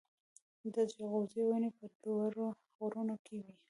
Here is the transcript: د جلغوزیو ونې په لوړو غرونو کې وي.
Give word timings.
د 0.73 0.75
جلغوزیو 0.91 1.45
ونې 1.47 1.69
په 1.77 1.85
لوړو 2.01 2.47
غرونو 2.77 3.15
کې 3.25 3.35
وي. 3.43 3.53